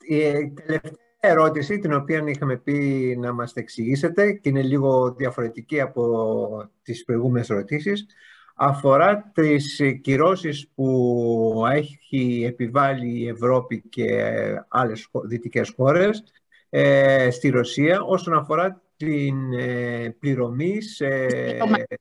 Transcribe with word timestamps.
η 0.00 0.50
τελευταία 0.50 0.92
ερώτηση, 1.20 1.78
την 1.78 1.92
οποία 1.92 2.24
είχαμε 2.26 2.56
πει 2.56 3.16
να 3.20 3.32
μας 3.32 3.52
εξηγήσετε 3.54 4.32
και 4.32 4.48
είναι 4.48 4.62
λίγο 4.62 5.14
διαφορετική 5.14 5.80
από 5.80 6.70
τις 6.82 7.04
προηγούμενες 7.04 7.50
ερωτήσεις, 7.50 8.06
αφορά 8.54 9.30
τις 9.34 9.82
κυρώσεις 10.02 10.68
που 10.74 11.64
έχει 11.72 12.44
επιβάλει 12.46 13.18
η 13.18 13.28
Ευρώπη 13.28 13.82
και 13.88 14.32
άλλες 14.68 15.08
δυτικές 15.24 15.72
χώρες 15.76 16.22
ε, 16.70 17.30
στη 17.30 17.48
Ρωσία 17.48 18.02
όσον 18.02 18.34
αφορά 18.34 18.82
την 18.96 19.52
ε, 19.52 20.16
πληρωμή 20.18 20.82
σε, 20.82 21.06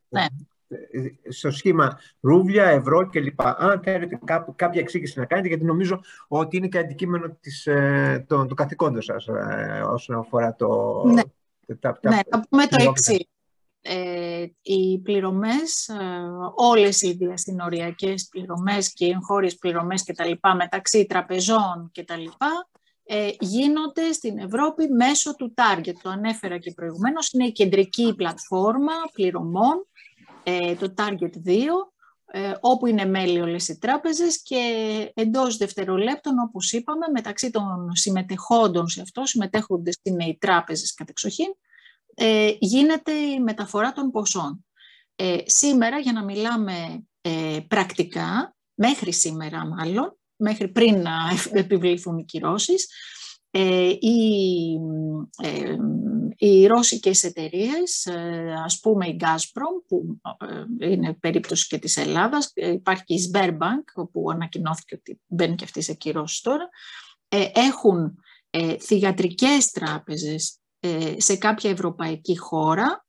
ναι. 0.09 0.25
Στο 1.29 1.51
σχήμα 1.51 1.99
ρούβλια, 2.19 2.65
ευρώ 2.65 3.09
κλπ. 3.09 3.41
Αν 3.41 3.81
θέλετε 3.83 4.19
κάποια 4.55 4.81
εξήγηση 4.81 5.19
να 5.19 5.25
κάνετε, 5.25 5.47
γιατί 5.47 5.65
νομίζω 5.65 5.99
ότι 6.27 6.57
είναι 6.57 6.67
και 6.67 6.77
αντικείμενο 6.77 7.37
της, 7.39 7.65
ε, 7.65 8.25
το, 8.27 8.45
το 8.45 8.53
καθηκόντος 8.53 9.05
σας 9.05 9.27
ε, 9.27 9.83
όσον 9.85 10.15
αφορά 10.15 10.55
το... 10.55 11.01
Ναι, 11.05 11.21
τα, 11.79 11.99
ναι 12.01 12.19
θα 12.29 12.45
πούμε 12.49 12.65
το 12.67 12.89
εξής. 12.89 13.27
Ε, 13.81 14.45
οι 14.61 14.99
πληρωμές, 14.99 15.87
ε, 15.87 15.95
όλες 16.55 17.01
οι 17.01 17.13
διαστηνοριακές 17.13 18.27
πληρωμές 18.31 18.93
και 18.93 19.05
οι 19.05 19.09
εγχώριες 19.09 19.55
πληρωμές 19.55 20.03
και 20.03 20.13
τα 20.13 20.25
λοιπά 20.25 20.55
μεταξύ 20.55 21.05
τραπεζών 21.05 21.89
και 21.91 22.03
τα 22.03 22.17
λοιπά 22.17 22.69
ε, 23.03 23.29
γίνονται 23.39 24.11
στην 24.11 24.37
Ευρώπη 24.37 24.87
μέσω 24.87 25.35
του 25.35 25.53
Target. 25.55 25.93
Το 26.01 26.09
ανέφερα 26.09 26.57
και 26.57 26.71
προηγουμένως, 26.71 27.31
είναι 27.31 27.45
η 27.45 27.51
κεντρική 27.51 28.13
πλατφόρμα 28.15 28.93
πληρωμών, 29.13 29.87
ε, 29.88 29.88
το 30.79 30.93
Target 30.97 31.47
2, 31.47 31.91
ε, 32.31 32.53
όπου 32.59 32.85
είναι 32.85 33.05
μέλη 33.05 33.41
όλες 33.41 33.67
οι 33.67 33.77
τράπεζες 33.77 34.41
και 34.41 34.61
εντός 35.13 35.57
δευτερολέπτων, 35.57 36.39
όπως 36.39 36.71
είπαμε, 36.71 37.05
μεταξύ 37.13 37.49
των 37.49 37.91
συμμετεχόντων 37.93 38.87
σε 38.87 39.01
αυτό, 39.01 39.25
συμμετέχονται 39.25 39.91
είναι 40.01 40.25
οι 40.25 40.37
τράπεζες 40.37 40.93
κατεξοχήν, 40.93 41.55
ε, 42.15 42.51
γίνεται 42.59 43.11
η 43.11 43.39
μεταφορά 43.39 43.91
των 43.91 44.11
ποσών. 44.11 44.65
Ε, 45.15 45.37
σήμερα, 45.45 45.99
για 45.99 46.11
να 46.11 46.23
μιλάμε 46.23 47.05
ε, 47.21 47.59
πρακτικά, 47.67 48.55
μέχρι 48.73 49.13
σήμερα 49.13 49.65
μάλλον, 49.65 50.17
μέχρι 50.35 50.67
πριν 50.67 51.01
να 51.01 51.13
επιβληθούν 51.59 52.17
οι 52.17 52.25
κυρώσεις, 52.25 52.87
ε, 53.51 53.89
οι, 53.99 54.79
ε, 55.43 55.75
οι 56.37 56.65
ρώσικες 56.65 57.23
εταιρείες, 57.23 58.05
ε, 58.05 58.53
ας 58.65 58.79
πούμε 58.79 59.07
η 59.07 59.17
Gazprom, 59.19 59.83
που 59.87 60.19
ε, 60.79 60.91
είναι 60.91 61.13
περίπτωση 61.13 61.67
και 61.67 61.77
της 61.77 61.97
Ελλάδας, 61.97 62.51
υπάρχει 62.55 63.03
και 63.03 63.13
η 63.13 63.31
Sberbank, 63.31 63.83
όπου 63.95 64.31
ανακοινώθηκε 64.31 64.95
ότι 64.95 65.21
μπαίνει 65.27 65.55
και 65.55 65.63
αυτή 65.63 65.81
σε 65.81 65.93
κυρώσεις 65.93 66.41
τώρα, 66.41 66.69
έχουν 67.53 68.15
θυγατρικές 68.79 69.71
τράπεζες 69.71 70.59
σε 71.17 71.35
κάποια 71.37 71.69
ευρωπαϊκή 71.69 72.37
χώρα, 72.37 73.05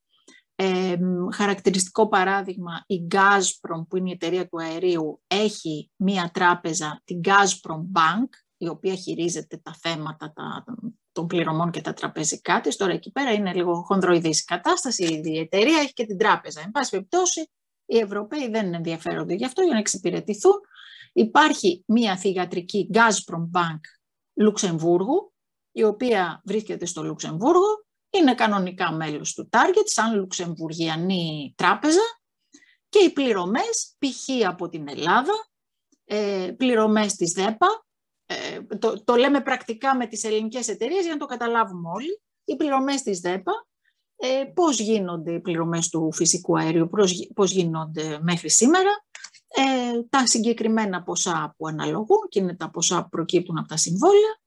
χαρακτηριστικό 1.35 2.09
παράδειγμα, 2.09 2.85
η 2.87 3.07
Gazprom, 3.11 3.87
που 3.89 3.97
είναι 3.97 4.09
η 4.09 4.13
εταιρεία 4.13 4.49
του 4.49 4.63
αερίου, 4.63 5.21
έχει 5.27 5.91
μία 5.97 6.31
τράπεζα, 6.33 7.01
την 7.05 7.21
Gazprom 7.25 7.81
Bank, 7.93 8.29
η 8.61 8.69
οποία 8.69 8.95
χειρίζεται 8.95 9.57
τα 9.57 9.75
θέματα 9.81 10.33
τα, 10.33 10.65
των 11.13 11.27
πληρωμών 11.27 11.71
και 11.71 11.81
τα 11.81 11.93
τραπεζικά 11.93 12.61
της. 12.61 12.77
Τώρα 12.77 12.93
εκεί 12.93 13.11
πέρα 13.11 13.33
είναι 13.33 13.53
λίγο 13.53 13.83
χονδροειδής 13.83 14.41
η 14.41 14.45
κατάσταση, 14.45 15.21
η 15.25 15.39
εταιρεία 15.39 15.79
έχει 15.79 15.93
και 15.93 16.07
την 16.07 16.19
τράπεζα. 16.19 16.61
Εν 16.61 16.71
πάση 16.71 16.91
περιπτώσει, 16.91 17.51
οι 17.87 17.99
Ευρωπαίοι 17.99 18.49
δεν 18.49 18.75
ενδιαφέρονται 18.75 19.35
γι' 19.35 19.45
αυτό 19.45 19.63
για 19.63 19.73
να 19.73 19.79
εξυπηρετηθούν. 19.79 20.61
Υπάρχει 21.13 21.85
μία 21.87 22.17
θηγατρική 22.17 22.91
Gazprom 22.93 23.61
Bank 23.61 23.81
Λουξεμβούργου, 24.35 25.33
η 25.73 25.85
οποία 25.85 26.43
βρίσκεται 26.45 26.87
στο 26.87 27.05
Λουξεμβούργο 27.05 27.85
είναι 28.11 28.35
κανονικά 28.35 28.93
μέλος 28.93 29.35
του 29.35 29.49
Target, 29.53 29.85
σαν 29.85 30.17
Λουξεμβουργιανή 30.17 31.55
τράπεζα 31.57 32.21
και 32.89 32.99
οι 32.99 33.11
πληρωμές, 33.11 33.97
π.χ. 33.99 34.47
από 34.47 34.69
την 34.69 34.89
Ελλάδα, 34.89 35.33
ε, 36.05 36.55
πληρωμές 36.57 37.15
της 37.15 37.33
ΔΕΠΑ, 37.33 37.85
ε, 38.31 38.77
το, 38.77 39.05
το 39.05 39.15
λέμε 39.15 39.41
πρακτικά 39.41 39.97
με 39.97 40.07
τις 40.07 40.25
ελληνικές 40.25 40.69
εταιρείες 40.69 41.03
για 41.03 41.13
να 41.13 41.19
το 41.19 41.27
καταλάβουμε 41.27 41.89
όλοι, 41.89 42.21
οι 42.45 42.57
πληρωμές 42.57 43.03
της 43.03 43.21
ΔΕΠΑ, 43.21 43.53
ε, 44.17 44.45
πώς 44.55 44.81
γίνονται 44.81 45.33
οι 45.33 45.41
πληρωμές 45.41 45.89
του 45.89 46.13
φυσικού 46.13 46.59
αερίου, 46.59 46.91
πώς 47.35 47.51
γίνονται 47.51 48.19
μέχρι 48.23 48.51
σήμερα, 48.51 48.91
ε, 49.49 50.03
τα 50.09 50.27
συγκεκριμένα 50.27 51.03
ποσά 51.03 51.55
που 51.57 51.67
αναλογούν 51.67 52.29
και 52.29 52.39
είναι 52.39 52.57
τα 52.57 52.71
ποσά 52.71 53.03
που 53.03 53.09
προκύπτουν 53.09 53.59
από 53.59 53.69
τα 53.69 53.77
συμβόλαια, 53.77 54.41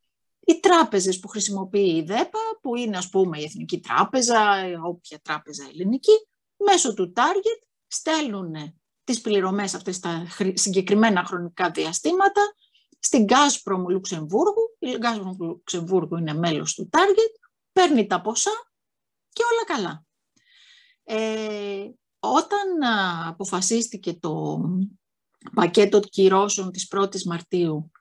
οι 0.45 0.59
τράπεζες 0.59 1.19
που 1.19 1.27
χρησιμοποιεί 1.27 1.95
η 1.95 2.01
ΔΕΠΑ, 2.01 2.39
που 2.61 2.75
είναι 2.75 2.97
ας 2.97 3.09
πούμε 3.09 3.39
η 3.39 3.43
Εθνική 3.43 3.79
Τράπεζα, 3.79 4.39
όποια 4.83 5.19
τράπεζα 5.21 5.63
ελληνική, 5.73 6.27
μέσω 6.57 6.93
του 6.93 7.13
Target 7.15 7.67
στέλνουν 7.87 8.53
τις 9.03 9.21
πληρωμές 9.21 9.73
αυτές 9.73 9.99
τα 9.99 10.27
συγκεκριμένα 10.53 11.23
χρονικά 11.23 11.69
διαστήματα 11.69 12.41
στην 13.03 13.25
Gazprom 13.29 13.89
Λουξεμβούργου. 13.89 14.75
Η 14.79 14.97
Gazprom 15.01 15.35
Λουξεμβούργου 15.39 16.17
είναι 16.17 16.33
μέλος 16.33 16.73
του 16.73 16.89
Target, 16.91 17.49
παίρνει 17.71 18.07
τα 18.07 18.21
ποσά 18.21 18.71
και 19.29 19.43
όλα 19.51 19.77
καλά. 19.77 20.05
Ε, 21.03 21.89
όταν 22.19 22.83
αποφασίστηκε 23.27 24.13
το 24.13 24.61
πακέτο 25.53 25.99
κυρώσεων 25.99 26.71
της 26.71 26.87
1ης 26.95 27.23
Μαρτίου, 27.23 27.91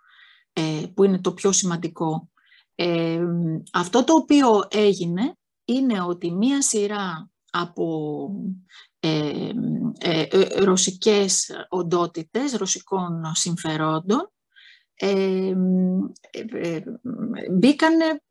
ε, 0.52 0.86
που 0.94 1.04
είναι 1.04 1.20
το 1.20 1.32
πιο 1.32 1.52
σημαντικό, 1.52 2.30
αυτό 3.72 4.04
το 4.04 4.14
οποίο 4.14 4.62
έγινε 4.70 5.36
είναι 5.64 6.00
ότι 6.00 6.30
μία 6.30 6.62
σειρά 6.62 7.30
από 7.50 8.28
ε, 9.00 9.50
ε, 9.98 10.26
ρωσικές 10.64 11.50
οντότητες, 11.68 12.52
ρωσικών 12.52 13.34
συμφερόντων, 13.34 14.31
ε, 15.04 15.54
μπήκανε, 17.50 18.22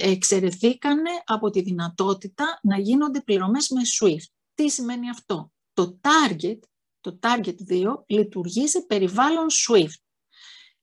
εξαιρεθήκανε 0.00 1.10
από 1.24 1.50
τη 1.50 1.62
δυνατότητα 1.62 2.58
να 2.62 2.78
γίνονται 2.78 3.20
πληρωμές 3.20 3.68
με 3.68 3.80
SWIFT. 4.00 4.32
Τι 4.54 4.68
σημαίνει 4.68 5.10
αυτό; 5.10 5.50
Το 5.72 6.00
Target, 6.02 6.58
το 7.00 7.18
Target 7.22 7.54
2 7.70 8.04
λειτουργεί 8.06 8.68
σε 8.68 8.80
περιβάλλον 8.80 9.46
SWIFT. 9.50 10.00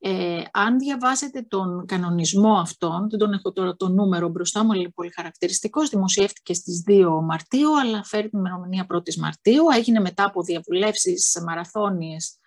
Ε, 0.05 0.43
αν 0.51 0.77
διαβάσετε 0.77 1.41
τον 1.41 1.85
κανονισμό 1.85 2.53
αυτόν, 2.53 3.09
δεν 3.09 3.19
τον 3.19 3.33
έχω 3.33 3.51
τώρα 3.51 3.75
το 3.75 3.89
νούμερο 3.89 4.29
μπροστά 4.29 4.63
μου, 4.63 4.71
αλλά 4.71 4.81
είναι 4.81 4.91
πολύ 4.95 5.11
χαρακτηριστικός, 5.15 5.89
δημοσιεύτηκε 5.89 6.53
στις 6.53 6.83
2 6.87 7.21
Μαρτίου, 7.21 7.79
αλλά 7.79 8.03
φέρει 8.03 8.29
την 8.29 8.39
ημερομηνία 8.39 8.85
1η 8.93 9.15
Μαρτίου, 9.15 9.63
έγινε 9.75 9.99
μετά 9.99 10.25
από 10.25 10.43
διαβουλεύσεις 10.43 11.43
μαραθώνιες 11.45 12.39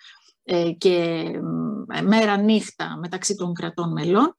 ε, 0.49 0.71
και 0.71 1.25
μέρα 2.03 2.37
νύχτα 2.37 2.97
μεταξύ 3.01 3.35
των 3.35 3.55
κρατών 3.55 3.93
μελών. 3.93 4.37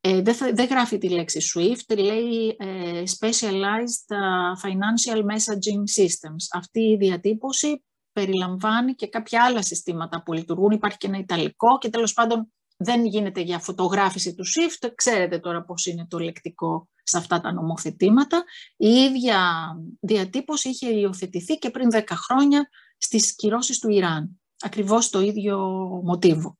Ε, 0.00 0.22
δεν, 0.22 0.36
δεν 0.54 0.66
γράφει 0.66 0.98
τη 0.98 1.08
λέξη 1.08 1.40
SWIFT, 1.54 1.98
λέει 1.98 2.56
ε, 2.58 3.02
Specialized 3.18 4.16
Financial 4.62 5.18
Messaging 5.18 6.02
Systems. 6.02 6.44
Αυτή 6.52 6.80
η 6.80 6.96
διατύπωση 6.96 7.84
περιλαμβάνει 8.12 8.94
και 8.94 9.08
κάποια 9.08 9.44
άλλα 9.44 9.62
συστήματα 9.62 10.22
που 10.22 10.32
λειτουργούν. 10.32 10.70
Υπάρχει 10.70 10.96
και 10.96 11.06
ένα 11.06 11.18
Ιταλικό 11.18 11.78
και 11.78 11.88
τέλος 11.88 12.12
πάντων 12.12 12.52
δεν 12.76 13.04
γίνεται 13.04 13.40
για 13.40 13.58
φωτογράφηση 13.58 14.34
του 14.34 14.44
SWIFT. 14.44 14.90
Ξέρετε 14.94 15.38
τώρα 15.38 15.64
πώς 15.64 15.86
είναι 15.86 16.06
το 16.06 16.18
λεκτικό 16.18 16.88
σε 17.02 17.18
αυτά 17.18 17.40
τα 17.40 17.52
νομοθετήματα. 17.52 18.44
Η 18.76 18.88
ίδια 18.88 19.70
διατύπωση 20.00 20.68
είχε 20.68 20.88
υιοθετηθεί 20.88 21.54
και 21.58 21.70
πριν 21.70 21.88
10 21.92 22.02
χρόνια 22.08 22.68
στις 22.98 23.34
κυρώσεις 23.34 23.78
του 23.78 23.90
Ιράν. 23.90 24.40
Ακριβώς 24.60 25.10
το 25.10 25.20
ίδιο 25.20 25.58
μοτίβο. 26.04 26.58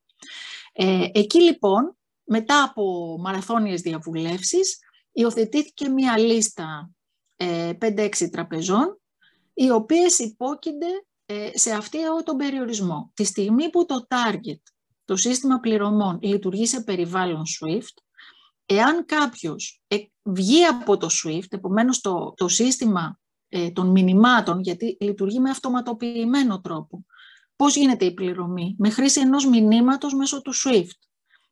Ε, 0.73 1.07
εκεί 1.13 1.41
λοιπόν, 1.41 1.97
μετά 2.23 2.63
από 2.63 3.17
μαραθώνιες 3.19 3.81
διαβουλεύσεις, 3.81 4.79
υιοθετήθηκε 5.11 5.89
μία 5.89 6.17
λίστα 6.17 6.91
ε, 7.35 7.71
5-6 7.81 8.29
τραπεζών, 8.31 9.01
οι 9.53 9.69
οποίες 9.69 10.19
υπόκεινται 10.19 10.87
ε, 11.25 11.49
σε 11.53 11.71
αυτή 11.71 11.97
τον 12.23 12.37
περιορισμό. 12.37 13.11
Τη 13.13 13.23
στιγμή 13.23 13.69
που 13.69 13.85
το 13.85 14.07
target, 14.09 14.61
το 15.05 15.15
σύστημα 15.15 15.59
πληρωμών, 15.59 16.19
λειτουργεί 16.21 16.65
σε 16.65 16.81
περιβάλλον 16.81 17.43
SWIFT, 17.45 18.03
εάν 18.65 19.05
κάποιος 19.05 19.81
ε, 19.87 19.97
βγει 20.23 20.65
από 20.65 20.97
το 20.97 21.07
SWIFT, 21.23 21.47
επομένως 21.49 22.01
το, 22.01 22.33
το 22.37 22.47
σύστημα 22.47 23.19
ε, 23.49 23.71
των 23.71 23.87
μηνυμάτων, 23.87 24.59
γιατί 24.59 24.97
λειτουργεί 24.99 25.39
με 25.39 25.49
αυτοματοποιημένο 25.49 26.61
τρόπο, 26.61 27.05
πώς 27.61 27.75
γίνεται 27.75 28.05
η 28.05 28.13
πληρωμή, 28.13 28.75
με 28.77 28.89
χρήση 28.89 29.19
ενός 29.19 29.45
μηνύματος 29.45 30.13
μέσω 30.13 30.41
του 30.41 30.53
SWIFT. 30.55 30.99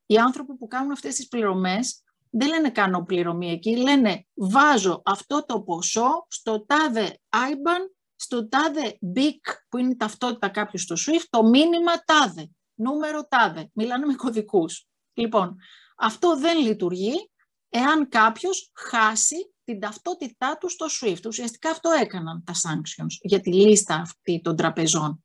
Οι 0.05 0.17
άνθρωποι 0.17 0.55
που 0.55 0.67
κάνουν 0.67 0.91
αυτές 0.91 1.15
τις 1.15 1.27
πληρωμές 1.27 2.03
δεν 2.29 2.47
λένε 2.47 2.69
κάνω 2.69 3.03
πληρωμή 3.03 3.51
εκεί, 3.51 3.77
λένε 3.77 4.25
βάζω 4.33 5.01
αυτό 5.05 5.45
το 5.45 5.61
ποσό 5.61 6.25
στο 6.29 6.65
τάδε 6.65 7.19
IBAN 7.29 7.91
στο 8.15 8.47
τάδε 8.47 8.99
BIC 9.15 9.53
που 9.69 9.77
είναι 9.77 9.89
η 9.89 9.95
ταυτότητα 9.95 10.49
κάποιου 10.49 10.79
στο 10.79 10.95
SWIFT, 10.95 11.25
το 11.29 11.43
μήνυμα 11.43 12.03
τάδε, 12.05 12.49
νούμερο 12.73 13.27
τάδε. 13.27 13.69
Μιλάνε 13.73 14.05
με 14.05 14.13
κωδικούς. 14.13 14.87
Λοιπόν, 15.13 15.55
Αυτό 15.97 16.37
δεν 16.37 16.59
λειτουργεί 16.59 17.31
εάν 17.69 18.09
κάποιος 18.09 18.71
χάσει 18.73 19.53
την 19.63 19.79
ταυτότητά 19.79 20.57
του 20.57 20.69
στο 20.69 20.85
SWIFT. 21.01 21.25
Ουσιαστικά 21.27 21.69
αυτό 21.69 21.89
έκαναν 22.01 22.43
τα 22.43 22.53
sanctions 22.53 23.15
για 23.21 23.39
τη 23.39 23.53
λίστα 23.53 23.95
αυτή 23.95 24.41
των 24.43 24.55
τραπεζών. 24.55 25.23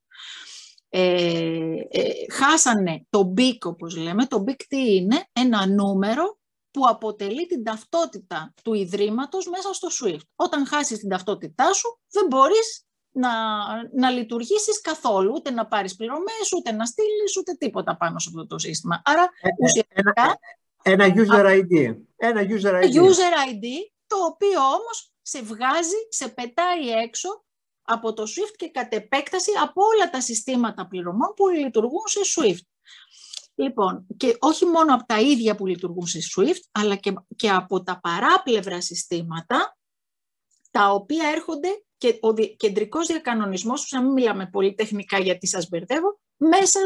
Ε, 0.96 1.74
ε, 1.90 2.12
χάσανε 2.32 3.06
το 3.10 3.34
BIC, 3.36 3.58
όπως 3.64 3.96
λέμε. 3.96 4.26
Το 4.26 4.44
BIC 4.46 4.62
τι 4.68 4.94
είναι; 4.94 5.24
Ένα 5.32 5.66
νούμερο 5.66 6.38
που 6.70 6.82
αποτελεί 6.88 7.46
την 7.46 7.64
ταυτότητα 7.64 8.54
του 8.62 8.74
Ιδρύματος 8.74 9.48
μέσα 9.48 9.72
στο 9.72 9.88
SWIFT. 10.00 10.26
Όταν 10.36 10.66
χάσεις 10.66 10.98
την 10.98 11.08
ταυτότητά 11.08 11.72
σου, 11.72 11.98
δεν 12.10 12.26
μπορείς 12.26 12.86
να, 13.10 13.30
να 13.92 14.10
λειτουργήσεις 14.10 14.80
καθόλου, 14.80 15.32
ούτε 15.34 15.50
να 15.50 15.66
πάρεις 15.66 15.96
πληρωμές, 15.96 16.52
ούτε 16.56 16.72
να 16.72 16.84
στείλεις, 16.84 17.36
ούτε 17.38 17.52
τίποτα 17.52 17.96
πάνω 17.96 18.18
σε 18.18 18.28
αυτό 18.28 18.46
το 18.46 18.58
σύστημα. 18.58 19.02
Άρα, 19.04 19.22
ε, 19.22 19.48
ουσιαστικά... 19.62 20.38
Ένα, 20.82 21.04
ένα 21.04 21.14
user 21.16 21.60
ID. 21.60 21.96
Ένα 22.16 22.40
user 22.40 22.74
ID. 22.82 23.02
User 23.02 23.34
ID, 23.50 23.66
το 24.06 24.16
οποίο 24.16 24.60
όμως 24.60 25.12
σε 25.22 25.42
βγάζει, 25.42 26.00
σε 26.08 26.28
πετάει 26.28 26.88
έξω 26.90 27.44
από 27.84 28.12
το 28.12 28.22
SWIFT 28.22 28.54
και 28.56 28.70
κατ' 28.70 28.94
επέκταση 28.94 29.50
από 29.62 29.82
όλα 29.94 30.10
τα 30.10 30.20
συστήματα 30.20 30.86
πληρωμών 30.86 31.32
που 31.36 31.48
λειτουργούν 31.48 32.02
σε 32.04 32.20
SWIFT. 32.40 32.66
Λοιπόν, 33.54 34.06
και 34.16 34.36
όχι 34.40 34.64
μόνο 34.64 34.94
από 34.94 35.06
τα 35.06 35.20
ίδια 35.20 35.54
που 35.54 35.66
λειτουργούν 35.66 36.06
σε 36.06 36.18
SWIFT, 36.36 36.60
αλλά 36.72 36.96
και, 36.96 37.14
και 37.36 37.50
από 37.50 37.82
τα 37.82 38.00
παράπλευρα 38.00 38.80
συστήματα, 38.80 39.76
τα 40.70 40.90
οποία 40.90 41.28
έρχονται 41.28 41.68
και 41.98 42.18
ο 42.20 42.32
κεντρικός 42.56 43.06
διακανονισμός, 43.06 43.90
να 43.90 44.02
μην 44.02 44.12
μιλάμε 44.12 44.46
πολύ 44.46 44.74
τεχνικά 44.74 45.18
γιατί 45.18 45.46
σας 45.46 45.68
μπερδεύω, 45.68 46.20
μέσα, 46.36 46.80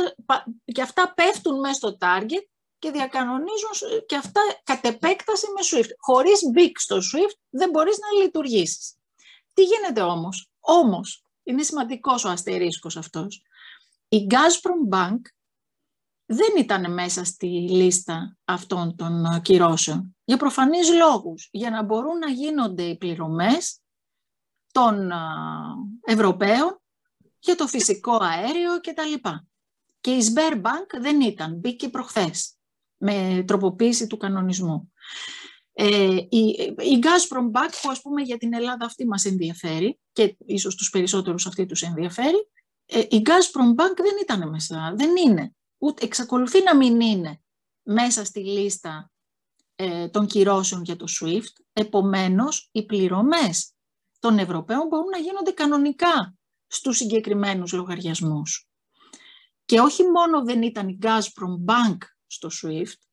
και 0.65 0.83
αυτά 0.83 1.13
πέφτουν 1.15 1.61
μέσα 1.61 1.75
στο 1.75 1.97
target 2.01 2.45
και 2.79 2.91
διακανονίζουν 2.91 3.71
και 4.07 4.17
αυτά 4.17 4.41
κατ' 4.65 4.87
επέκταση 4.87 5.47
με 5.47 5.61
SWIFT. 5.71 5.91
Χωρίς 5.99 6.41
BIC 6.55 6.71
στο 6.75 6.97
SWIFT 6.97 7.39
δεν 7.51 7.71
μπορείς 7.71 7.99
να 7.99 8.23
λειτουργήσεις. 8.23 8.97
Τι 9.55 9.63
γίνεται 9.63 10.01
όμως; 10.01 10.48
Όμως, 10.71 11.25
είναι 11.43 11.63
σημαντικός 11.63 12.25
ο 12.25 12.29
αστερίσκος 12.29 12.97
αυτός. 12.97 13.43
Η 14.09 14.27
Gazprom 14.31 14.97
Bank 14.97 15.21
δεν 16.27 16.49
ήταν 16.59 16.93
μέσα 16.93 17.25
στη 17.25 17.47
λίστα 17.47 18.37
αυτών 18.45 18.97
των 18.97 19.43
κυρώσεων. 19.43 20.17
Για 20.25 20.37
προφανείς 20.37 20.93
λόγους. 20.93 21.49
Για 21.53 21.71
να 21.71 21.83
μπορούν 21.83 22.19
να 22.19 22.31
γίνονται 22.31 22.83
οι 22.83 22.97
πληρωμές 22.97 23.81
των 24.73 25.11
Ευρωπαίων 26.05 26.81
για 27.39 27.57
το 27.57 27.67
φυσικό 27.67 28.19
αέριο 28.23 28.81
κτλ. 28.81 29.29
Και 30.01 30.11
η 30.11 30.21
Sberbank 30.35 31.01
δεν 31.01 31.21
ήταν, 31.21 31.55
μπήκε 31.55 31.89
προχθές 31.89 32.57
με 32.97 33.45
τροποποίηση 33.47 34.07
του 34.07 34.17
κανονισμού. 34.17 34.93
Ε, 35.81 36.17
η, 36.29 36.75
η 36.79 36.99
Gazprom 37.03 37.51
Bank 37.53 37.71
που 37.83 37.91
ας 37.91 38.01
πούμε 38.01 38.23
για 38.23 38.39
την 38.39 38.55
Ελλάδα 38.55 38.85
αυτή 38.85 39.07
μας 39.07 39.25
ενδιαφέρει 39.25 39.99
και 40.13 40.37
ίσως 40.47 40.75
τους 40.75 40.91
περισσότερους 40.91 41.47
αυτή 41.47 41.67
τους 41.67 41.83
ενδιαφέρει, 41.83 42.51
ε, 42.87 42.99
η 42.99 43.23
Gazprom 43.25 43.81
Bank 43.81 43.97
δεν 43.97 44.15
ήταν 44.23 44.49
μέσα, 44.49 44.95
δεν 44.97 45.17
είναι, 45.17 45.55
ούτε 45.79 46.05
εξακολουθεί 46.05 46.63
να 46.63 46.77
μην 46.77 47.01
είναι 47.01 47.41
μέσα 47.83 48.25
στη 48.25 48.41
λίστα 48.41 49.11
ε, 49.75 50.09
των 50.09 50.27
κυρώσεων 50.27 50.83
για 50.83 50.97
το 50.97 51.07
SWIFT, 51.21 51.63
επομένως 51.73 52.69
οι 52.73 52.85
πληρωμές 52.87 53.73
των 54.19 54.39
Ευρωπαίων 54.39 54.87
μπορούν 54.87 55.09
να 55.09 55.19
γίνονται 55.19 55.51
κανονικά 55.51 56.35
στους 56.67 56.97
συγκεκριμένους 56.97 57.73
λογαριασμούς. 57.73 58.69
Και 59.65 59.81
όχι 59.81 60.03
μόνο 60.03 60.45
δεν 60.45 60.63
ήταν 60.63 60.89
η 60.89 60.99
Gazprom 61.03 61.65
Bank 61.67 61.99
στο 62.27 62.49
SWIFT, 62.63 63.08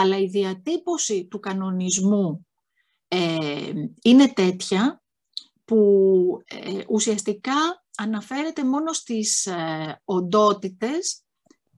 αλλά 0.00 0.18
η 0.18 0.26
διατύπωση 0.26 1.26
του 1.26 1.40
κανονισμού 1.40 2.46
ε, 3.08 3.72
είναι 4.02 4.28
τέτοια 4.28 5.02
που 5.64 6.42
ε, 6.44 6.84
ουσιαστικά 6.88 7.84
αναφέρεται 7.96 8.64
μόνο 8.64 8.92
στις 8.92 9.46
ε, 9.46 10.00
οντότητες 10.04 11.22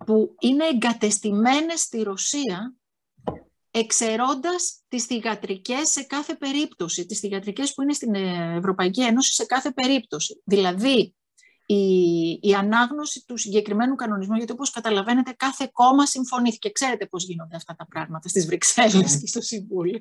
που 0.06 0.34
είναι 0.40 0.64
εγκατεστημένες 0.64 1.80
στη 1.80 2.02
Ρωσία 2.02 2.74
εξαιρώντας 3.70 4.82
τις 4.88 5.04
θυγατρικές 5.04 5.90
σε 5.90 6.02
κάθε 6.02 6.34
περίπτωση, 6.34 7.06
τις 7.06 7.18
θυγατρικές 7.18 7.74
που 7.74 7.82
είναι 7.82 7.92
στην 7.92 8.14
Ευρωπαϊκή 8.14 9.02
Ένωση 9.02 9.34
σε 9.34 9.44
κάθε 9.44 9.72
περίπτωση. 9.72 10.42
Δηλαδή, 10.44 11.14
η, 11.66 12.38
η 12.42 12.54
ανάγνωση 12.54 13.24
του 13.26 13.36
συγκεκριμένου 13.36 13.94
κανονισμού, 13.94 14.36
γιατί 14.36 14.52
όπως 14.52 14.70
καταλαβαίνετε 14.70 15.32
κάθε 15.32 15.70
κόμμα 15.72 16.06
συμφωνήθηκε. 16.06 16.70
Ξέρετε 16.70 17.06
πώς 17.06 17.24
γίνονται 17.24 17.56
αυτά 17.56 17.74
τα 17.74 17.86
πράγματα 17.86 18.28
στις 18.28 18.46
Βρυξέλλες 18.46 19.14
ναι. 19.14 19.20
και 19.20 19.26
στο 19.26 19.40
Συμβούλιο 19.40 20.00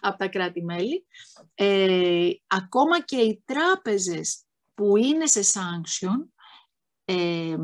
από 0.00 0.18
τα 0.18 0.28
κράτη-μέλη. 0.28 1.06
Ε, 1.54 2.30
ακόμα 2.46 3.00
και 3.00 3.16
οι 3.16 3.42
τράπεζες 3.44 4.44
που 4.74 4.96
είναι 4.96 5.26
σε 5.26 5.40
sanction, 5.40 6.28
ε, 7.04 7.56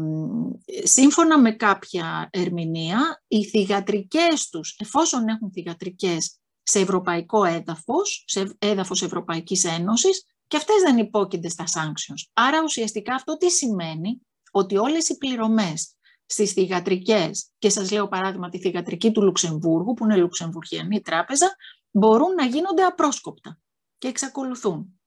σύμφωνα 0.82 1.38
με 1.38 1.52
κάποια 1.52 2.28
ερμηνεία, 2.32 3.22
οι 3.28 3.44
θυγατρικές 3.44 4.48
τους, 4.48 4.76
εφόσον 4.78 5.28
έχουν 5.28 5.52
θυγατρικές 5.52 6.40
σε 6.62 6.80
ευρωπαϊκό 6.80 7.44
έδαφος, 7.44 8.24
σε 8.26 8.56
έδαφος 8.58 9.02
Ευρωπαϊκής 9.02 9.64
Ένωσης, 9.64 10.24
και 10.46 10.56
αυτές 10.56 10.82
δεν 10.82 10.98
υπόκεινται 10.98 11.48
στα 11.48 11.64
sanctions. 11.64 12.30
Άρα 12.32 12.62
ουσιαστικά 12.62 13.14
αυτό 13.14 13.36
τι 13.36 13.50
σημαίνει, 13.50 14.20
ότι 14.50 14.76
όλες 14.76 15.08
οι 15.08 15.16
πληρωμές 15.16 15.94
στις 16.26 16.52
θηγατρικές, 16.52 17.50
και 17.58 17.68
σας 17.68 17.90
λέω 17.90 18.08
παράδειγμα 18.08 18.48
τη 18.48 18.58
θηγατρική 18.58 19.12
του 19.12 19.22
Λουξεμβούργου, 19.22 19.94
που 19.94 20.04
είναι 20.04 20.16
Λουξεμβουργιανή 20.16 21.00
τράπεζα, 21.00 21.56
μπορούν 21.90 22.34
να 22.34 22.44
γίνονται 22.44 22.82
απρόσκοπτα 22.82 23.58
και 23.98 24.08
εξακολουθούν. 24.08 25.00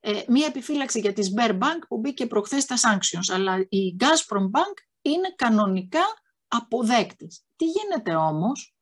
Ε, 0.00 0.22
μία 0.28 0.46
επιφύλαξη 0.46 1.00
για 1.00 1.12
τη 1.12 1.28
Sberbank 1.34 1.86
που 1.88 1.98
μπήκε 1.98 2.26
προχθές 2.26 2.62
στα 2.62 2.76
sanctions, 2.76 3.34
αλλά 3.34 3.58
η 3.68 3.96
Gazprom 3.98 4.58
Bank 4.58 4.74
είναι 5.02 5.34
κανονικά 5.36 6.04
αποδέκτης. 6.48 7.44
Τι 7.56 7.64
γίνεται 7.64 8.14
όμως, 8.14 8.76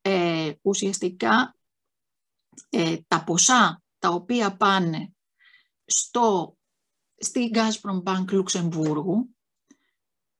ε, 0.00 0.52
ουσιαστικά 0.62 1.56
ε, 2.68 2.96
τα 3.08 3.24
ποσά 3.24 3.81
τα 4.02 4.08
οποία 4.08 4.56
πάνε 4.56 5.12
στο, 5.84 6.56
στη 7.16 7.50
Gazprom 7.54 8.02
Bank 8.02 8.24
Λουξεμβούργου, 8.30 9.36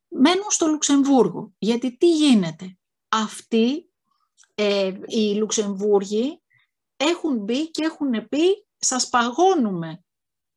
μένουν 0.09 0.50
στο 0.50 0.67
Λουξεμβούργο. 0.67 1.53
Γιατί 1.59 1.97
τι 1.97 2.11
γίνεται; 2.17 2.76
Αυτοί 3.09 3.91
ε, 4.55 4.93
οι 5.06 5.34
Λουξεμβούργοι 5.34 6.43
έχουν 6.96 7.39
μπει 7.39 7.70
και 7.70 7.84
έχουν 7.84 8.29
πει 8.29 8.67
σας 8.79 9.08
παγώνουμε 9.08 10.05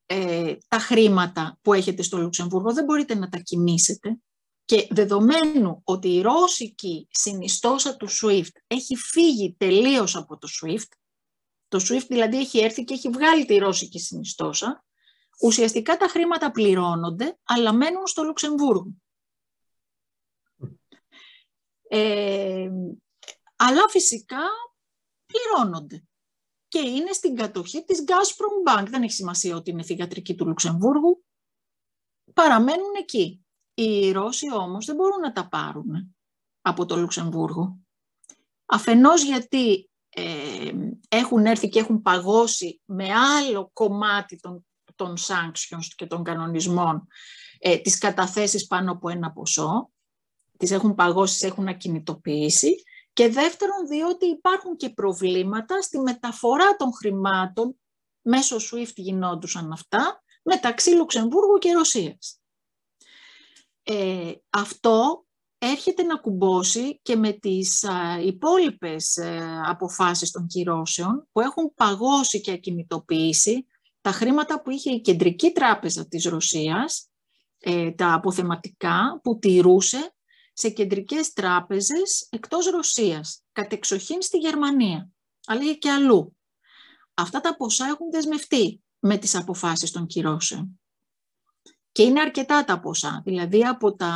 ε, 0.06 0.56
τα 0.68 0.80
χρήματα 0.80 1.60
που 1.62 1.74
έχετε 1.74 2.02
στο 2.02 2.18
Λουξεμβούργο, 2.18 2.74
δεν 2.74 2.84
μπορείτε 2.84 3.16
να 3.16 3.30
τα 3.30 3.38
κοιμήσετε. 3.38 4.20
Και 4.66 4.88
δεδομένου 4.90 5.82
ότι 5.84 6.08
η 6.08 6.22
ρώσικη 6.22 7.08
συνιστόσα 7.12 7.96
του 7.96 8.08
SWIFT 8.10 8.52
έχει 8.68 8.96
φύγει 8.96 9.56
τελείως 9.58 10.16
από 10.16 10.38
το 10.38 10.48
SWIFT, 10.62 10.90
το 11.78 11.86
SWIFT 11.90 12.06
δηλαδή 12.08 12.38
έχει 12.38 12.60
έρθει 12.60 12.84
και 12.84 12.94
έχει 12.94 13.10
βγάλει 13.10 13.46
τη 13.46 13.58
ρώσικη 13.58 14.00
συνιστόσα. 14.00 14.86
Ουσιαστικά 15.42 15.98
τα 15.98 16.08
χρήματα 16.08 16.52
πληρώνονται, 16.52 17.38
αλλά 17.44 17.74
μένουν 17.74 18.08
στο 18.08 18.24
Λουξεμβούργο. 18.24 18.92
Ε, 21.88 22.70
αλλά 23.56 23.88
φυσικά 23.90 24.42
πληρώνονται. 25.26 26.04
Και 26.68 26.80
είναι 26.80 27.12
στην 27.12 27.36
κατοχή 27.36 27.84
της 27.84 28.04
Gazprom 28.08 28.80
Bank. 28.80 28.86
Δεν 28.88 29.04
έχει 29.04 29.14
σημασία 29.14 29.56
ότι 29.56 29.72
είναι 29.72 29.84
θηγατρική 29.84 30.36
του 30.36 30.48
Λουξεμβούργου. 30.48 31.26
Παραμένουν 32.34 32.94
εκεί. 33.00 33.46
Οι 33.74 34.12
Ρώσοι 34.12 34.54
όμως 34.54 34.86
δεν 34.86 34.96
μπορούν 34.96 35.20
να 35.20 35.32
τα 35.32 35.48
πάρουν 35.48 36.16
από 36.62 36.86
το 36.86 36.96
Λουξεμβούργο. 36.96 37.78
Αφενός 38.66 39.24
γιατί 39.24 39.90
ε, 40.10 40.72
έχουν 41.16 41.46
έρθει 41.46 41.70
και 41.70 41.80
έχουν 41.80 42.02
παγώσει 42.02 42.82
με 42.86 43.14
άλλο 43.14 43.70
κομμάτι 43.74 44.40
των, 44.40 44.66
των 44.96 45.18
sanctions 45.18 45.86
και 45.96 46.06
των 46.06 46.24
κανονισμών 46.24 47.08
ε, 47.60 47.78
τις 47.78 47.98
καταθέσεις 47.98 48.68
πάνω 48.68 48.92
από 48.92 49.10
ένα 49.10 49.32
ποσό, 49.32 49.92
τις 50.58 50.72
έχουν 50.72 50.96
παγώσει, 50.96 51.34
τις 51.34 51.44
έχουν 51.44 51.68
ακινητοποιήσει 51.68 52.84
και 53.14 53.30
δεύτερον 53.30 53.88
διότι 53.88 54.26
υπάρχουν 54.26 54.76
και 54.76 54.90
προβλήματα 54.90 55.82
στη 55.82 56.00
μεταφορά 56.00 56.76
των 56.76 56.94
χρημάτων 56.94 57.76
μέσω 58.22 58.58
SWIFT 58.58 58.94
γινόντουσαν 58.96 59.72
αυτά 59.72 60.24
μεταξύ 60.44 60.90
Λουξεμβούργου 60.90 61.58
και 61.58 61.74
Ρωσίας. 61.74 62.40
Ε, 63.84 64.32
αυτό 64.50 65.25
έρχεται 65.70 66.04
να 66.04 66.16
κουμπώσει 66.16 67.00
και 67.02 67.16
με 67.16 67.32
τις 67.32 67.86
υπόλοιπες 68.24 69.18
ε, 69.18 69.62
αποφάσεις 69.66 70.32
των 70.32 70.48
κυρώσεων 70.48 71.28
που 71.32 71.42
έχουν 71.42 71.74
παγώσει 71.76 72.42
και 72.42 72.52
ακινητοποιήσει 72.52 73.66
τα 74.02 74.12
χρήματα 74.12 74.62
που 74.62 74.70
είχε 74.70 74.92
η 74.92 75.02
Κεντρική 75.02 75.52
Τράπεζα 75.52 76.08
της 76.08 76.26
Ρωσίας, 76.26 77.10
ε, 77.60 77.92
τα 77.92 78.14
αποθεματικά 78.14 79.20
που 79.24 79.38
τηρούσε 79.40 80.16
σε 80.54 80.70
κεντρικές 80.70 81.34
τράπεζες 81.34 82.28
εκτός 82.30 82.66
Ρωσίας, 82.66 83.44
κατεξοχήν 83.52 84.22
στη 84.22 84.38
Γερμανία, 84.38 85.10
αλλά 85.46 85.74
και 85.74 85.92
αλλού. 85.92 86.38
Αυτά 87.14 87.42
τα 87.42 87.56
ποσά 87.56 87.86
έχουν 87.86 88.12
δεσμευτεί 88.12 88.84
με 89.00 89.18
τις 89.18 89.36
αποφάσεις 89.36 89.92
των 89.92 90.06
κυρώσεων. 90.06 90.80
Και 91.92 92.04
είναι 92.04 92.22
αρκετά 92.22 92.64
τα 92.66 92.80
ποσά, 92.80 93.22
δηλαδή 93.26 93.66
από 93.66 93.96
τα, 93.96 94.16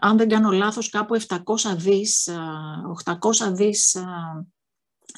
αν 0.00 0.16
δεν 0.16 0.28
κάνω 0.28 0.50
λάθος, 0.50 0.88
κάπου 0.88 1.14
700 1.14 1.76
δις, 1.76 2.28
800 3.04 3.52
δις 3.52 3.96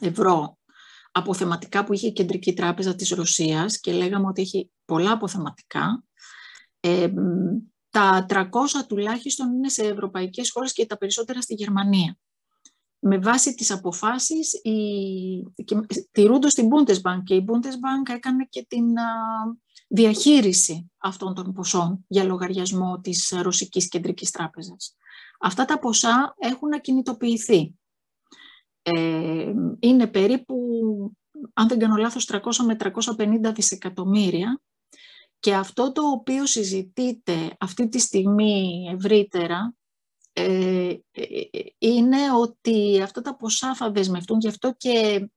ευρώ 0.00 0.58
αποθεματικά 1.12 1.84
που 1.84 1.92
είχε 1.92 2.06
η 2.06 2.12
Κεντρική 2.12 2.52
Τράπεζα 2.52 2.94
της 2.94 3.10
Ρωσίας 3.10 3.80
και 3.80 3.92
λέγαμε 3.92 4.26
ότι 4.26 4.42
έχει 4.42 4.70
πολλά 4.84 5.12
αποθεματικά. 5.12 6.04
Ε, 6.80 7.12
τα 7.90 8.26
300 8.28 8.46
τουλάχιστον 8.88 9.52
είναι 9.52 9.68
σε 9.68 9.82
ευρωπαϊκές 9.82 10.50
χώρες 10.50 10.72
και 10.72 10.86
τα 10.86 10.96
περισσότερα 10.96 11.40
στη 11.40 11.54
Γερμανία. 11.54 12.18
Με 12.98 13.18
βάση 13.18 13.54
τις 13.54 13.70
αποφάσεις, 13.70 14.52
η, 14.62 14.74
τηρούνται 16.10 16.48
στην 16.48 16.68
Bundesbank 16.68 17.22
και 17.24 17.34
η 17.34 17.44
Bundesbank 17.48 18.14
έκανε 18.14 18.46
και 18.48 18.66
την 18.68 18.84
διαχείριση 19.86 20.90
αυτών 20.98 21.34
των 21.34 21.52
ποσών 21.52 22.04
για 22.08 22.24
λογαριασμό 22.24 23.00
της 23.00 23.34
Ρωσικής 23.42 23.88
Κεντρικής 23.88 24.30
Τράπεζας. 24.30 24.96
Αυτά 25.40 25.64
τα 25.64 25.78
ποσά 25.78 26.34
έχουν 26.38 26.74
ακινητοποιηθεί. 26.74 27.74
Ε, 28.82 29.52
είναι 29.78 30.06
περίπου, 30.06 30.56
αν 31.52 31.68
δεν 31.68 31.78
κάνω 31.78 31.96
λάθος, 31.96 32.24
300 32.24 32.64
με 32.64 32.76
350 32.76 33.52
δισεκατομμύρια 33.54 34.60
και 35.38 35.54
αυτό 35.54 35.92
το 35.92 36.02
οποίο 36.10 36.46
συζητείτε 36.46 37.56
αυτή 37.60 37.88
τη 37.88 37.98
στιγμή 37.98 38.88
ευρύτερα 38.92 39.74
ε, 40.32 40.94
είναι 41.78 42.32
ότι 42.40 43.00
αυτά 43.02 43.20
τα 43.20 43.36
ποσά 43.36 43.74
θα 43.74 43.90
δεσμευτούν. 43.90 44.38
Γι' 44.38 44.48
αυτό 44.48 44.74
και 44.76 45.28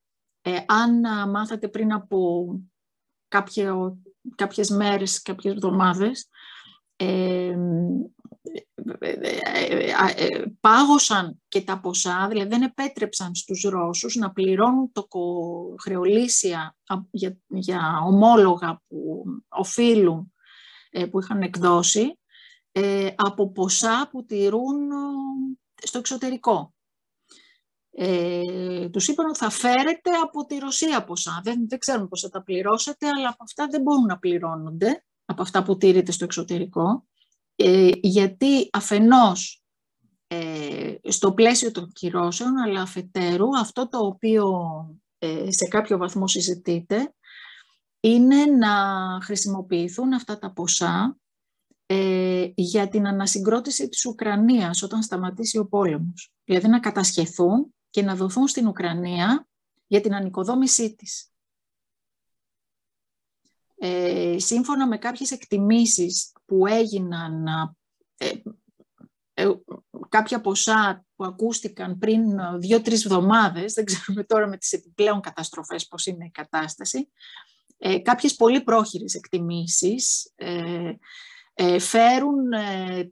ε, 0.42 0.58
αν 0.68 1.00
μάθατε 1.30 1.68
πριν 1.68 1.94
από 1.94 2.48
κάποιο, 3.28 3.98
κάποιες 4.36 4.70
μέρες, 4.70 5.22
κάποιες 5.22 5.54
εβδομάδες, 5.54 6.30
ε, 6.96 7.56
πάγωσαν 10.60 11.42
και 11.48 11.62
τα 11.62 11.80
ποσά, 11.80 12.28
δηλαδή 12.30 12.50
δεν 12.50 12.62
επέτρεψαν 12.62 13.36
στους 13.36 13.62
Ρώσους 13.62 14.16
να 14.16 14.32
πληρώνουν 14.32 14.92
το 14.92 15.08
χρεολύσια 15.82 16.76
για, 17.12 17.38
για 17.48 18.02
ομόλογα 18.06 18.82
που 18.88 19.24
οφείλουν, 19.50 20.34
ε, 20.90 21.06
που 21.06 21.20
είχαν 21.20 21.42
εκδώσει, 21.42 22.20
ε, 22.72 23.10
από 23.16 23.52
ποσά 23.52 24.08
που 24.12 24.26
τηρούν 24.26 24.78
στο 25.84 25.98
εξωτερικό. 25.98 26.74
Ε, 28.02 28.90
τους 28.90 29.08
είπαν 29.08 29.26
ότι 29.26 29.38
θα 29.38 29.50
φέρετε 29.50 30.10
από 30.24 30.46
τη 30.46 30.58
Ρωσία 30.58 31.04
ποσά. 31.04 31.42
Δεν, 31.44 31.68
δεν 31.68 31.80
ξέρουν 31.80 32.08
πώς 32.08 32.22
θα 32.22 32.30
τα 32.30 32.44
πληρώσετε, 32.44 33.08
αλλά 33.08 33.30
από 33.30 33.44
αυτά 33.44 33.68
δεν 33.68 33.82
μπορούν 33.82 34.06
να 34.06 34.20
πληρώνονται, 34.20 35.06
από 35.26 35.42
αυτά 35.42 35.64
που 35.64 35.78
τηρείτε 35.78 36.12
στο 36.12 36.24
εξωτερικό. 36.24 37.08
Ε, 37.56 37.90
γιατί 38.02 38.70
αφενός 38.72 39.64
ε, 40.28 40.96
στο 41.08 41.34
πλαίσιο 41.34 41.72
των 41.72 41.92
κυρώσεων, 41.92 42.58
αλλά 42.58 42.82
αφετέρου 42.82 43.58
αυτό 43.58 43.90
το 43.90 43.98
οποίο 43.98 44.56
ε, 45.18 45.52
σε 45.52 45.68
κάποιο 45.68 45.98
βαθμό 45.98 46.28
συζητείται, 46.28 47.14
είναι 48.00 48.46
να 48.46 48.74
χρησιμοποιηθούν 49.22 50.14
αυτά 50.14 50.40
τα 50.40 50.52
ποσά 50.52 51.18
για 52.56 52.88
την 52.88 53.08
ανασυγκρότηση 53.08 53.90
της 53.90 54.06
Ουκρανίας 54.06 54.84
όταν 54.84 55.02
σταματήσει 55.02 55.58
ο 55.58 55.66
πόλεμος. 55.66 56.32
Δηλαδή 56.44 56.68
να 56.68 56.80
κατασχεθούν 56.80 57.74
και 57.90 58.02
να 58.02 58.16
δοθούν 58.16 58.48
στην 58.48 58.68
Ουκρανία 58.68 59.48
για 59.88 60.02
την 60.02 60.14
ανοικοδόμησή 60.14 60.96
της. 60.96 61.32
Ε, 63.76 64.36
σύμφωνα 64.40 64.88
με 64.88 64.98
κάποιες 64.98 65.32
εκτιμήσεις 65.32 66.34
που 66.46 66.68
έγιναν 66.68 67.48
ε, 68.18 68.30
ε, 69.34 69.52
κάποια 70.10 70.42
ποσά 70.42 71.06
που 71.16 71.26
ακούστηκαν 71.26 71.98
πριν 71.98 72.22
δύο-τρεις 72.60 73.06
εβδομάδες, 73.06 73.74
δεν 73.74 73.86
ξέρουμε 73.86 74.24
τώρα 74.24 74.48
με 74.48 74.58
τις 74.58 74.74
επιπλέον 74.74 75.22
καταστροφές 75.22 75.88
πώς 75.88 76.06
είναι 76.06 76.26
η 76.26 76.32
κατάσταση, 76.32 77.10
ε, 77.78 78.00
κάποιες 78.00 78.36
πολύ 78.36 78.62
πρόχειρες 78.62 79.14
εκτιμήσεις 79.14 80.32
ε, 80.36 80.88
ε 80.88 80.98
φέρουν 81.80 82.50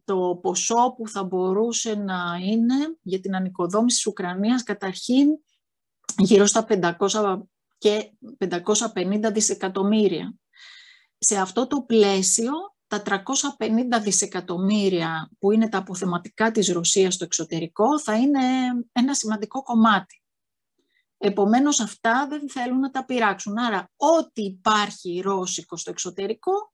το 0.06 0.40
ποσό 0.42 0.94
που 0.98 1.08
θα 1.08 1.24
μπορούσε 1.24 1.96
να 1.96 2.40
είναι 2.42 2.98
για 3.02 3.20
την 3.20 3.36
ανοικοδόμηση 3.36 3.96
της 3.96 4.08
Ουκρανίας 4.08 4.64
καταρχήν 4.64 5.28
γύρω 6.18 6.46
στα 6.46 6.66
500 7.00 7.42
και 7.78 8.12
550 8.94 9.32
δισεκατομμύρια. 9.34 10.34
Σε 11.18 11.38
αυτό 11.38 11.68
το 11.68 11.82
πλαίσιο, 11.82 12.52
τα 12.88 13.02
350 13.02 14.02
δισεκατομμύρια 14.02 15.30
που 15.40 15.52
είναι 15.52 15.70
τα 15.70 15.78
αποθεματικά 15.78 16.52
της 16.52 16.72
Ρωσίας 16.72 17.14
στο 17.14 17.24
εξωτερικό 17.24 18.00
θα 18.00 18.16
είναι 18.18 18.42
ένα 18.92 19.14
σημαντικό 19.14 19.64
κομμάτι. 19.64 20.22
Επομένως 21.18 21.80
αυτά 21.80 22.28
δεν 22.30 22.50
θέλουν 22.50 22.80
να 22.80 22.92
τα 22.92 23.06
πειράξουν. 23.06 23.58
Άρα 23.58 23.92
ό,τι 23.96 24.42
υπάρχει 24.42 25.20
ρώσικο 25.20 25.78
στο 25.78 25.90
εξωτερικό 25.90 26.74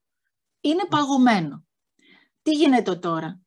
είναι 0.63 0.85
παγωμένο. 0.89 1.65
Τι 2.41 2.51
γίνεται 2.51 2.95
τώρα; 2.95 3.41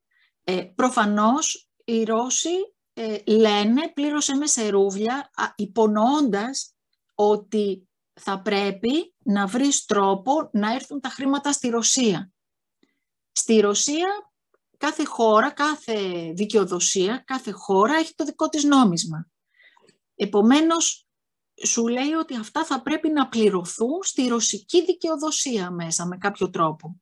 Ε, 0.45 0.63
προφανώς 0.75 1.71
οι 1.85 2.05
Ρώσοι 2.05 2.75
ε, 2.93 3.19
λένε 3.27 3.89
πλήρωσε 3.95 4.35
με 4.35 4.47
σε 4.47 4.69
ρούβλια 4.69 5.31
υπονοώντας 5.57 6.77
ότι 7.15 7.89
θα 8.21 8.43
πρέπει 8.43 9.15
να 9.25 9.47
βρεις 9.47 9.85
τρόπο 9.85 10.51
να 10.53 10.73
έρθουν 10.73 11.01
τα 11.01 11.09
χρήματα 11.09 11.53
στη 11.53 11.69
Ρωσία. 11.69 12.33
Στη 13.33 13.61
Ρωσία 13.61 14.09
κάθε 14.77 15.05
χώρα, 15.05 15.51
κάθε 15.51 16.31
δικαιοδοσία, 16.35 17.23
κάθε 17.27 17.51
χώρα 17.51 17.95
έχει 17.95 18.15
το 18.15 18.25
δικό 18.25 18.49
της 18.49 18.65
νόμισμα. 18.65 19.29
Επομένως, 20.15 21.07
σου 21.65 21.87
λέει 21.87 22.13
ότι 22.13 22.37
αυτά 22.37 22.65
θα 22.65 22.83
πρέπει 22.83 23.09
να 23.09 23.29
πληρωθούν 23.29 24.03
στη 24.03 24.27
ρωσική 24.27 24.85
δικαιοδοσία 24.85 25.71
μέσα 25.71 26.07
με 26.07 26.17
κάποιο 26.17 26.51
τρόπο. 26.51 27.01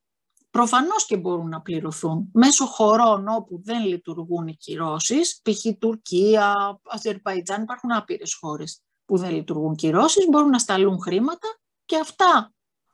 Προφανώς 0.55 1.07
και 1.07 1.17
μπορούν 1.17 1.49
να 1.49 1.61
πληρωθούν 1.61 2.31
μέσω 2.33 2.67
χωρών 2.67 3.29
όπου 3.29 3.63
δεν 3.63 3.85
λειτουργούν 3.87 4.47
οι 4.47 4.57
κυρώσεις, 4.57 5.41
π.χ. 5.43 5.79
Τουρκία, 5.79 6.55
Αζερπαϊτζάν, 6.85 7.63
υπάρχουν 7.63 7.93
άπειρες 7.93 8.35
χώρες 8.35 8.83
που 9.05 9.17
δεν 9.17 9.35
λειτουργούν 9.35 9.75
κυρώσεις, 9.75 10.29
μπορούν 10.29 10.49
να 10.49 10.59
σταλούν 10.59 11.01
χρήματα 11.01 11.49
και 11.85 11.97
αυτά 11.97 12.53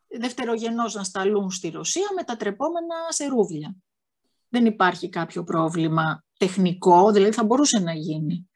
δευτερογενώς 0.09 0.95
να 0.95 1.05
σταλούν 1.05 1.51
στη 1.51 1.69
Ρωσία 1.69 2.07
μετατρεπόμενα 2.15 2.95
σε 3.09 3.27
ρούβλια. 3.27 3.77
Δεν 4.49 4.67
υπάρχει 4.67 5.09
κάποιο 5.09 5.45
πρόβλημα 5.45 6.25
τεχνικό, 6.39 7.11
δηλαδή 7.11 7.33
θα 7.33 7.45
μπορούσε 7.45 7.79
να 7.79 7.93
γίνει. 7.93 8.51